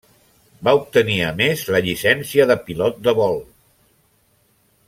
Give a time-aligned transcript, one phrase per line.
[0.67, 3.41] Va obtenir a més la llicència de pilot de vol.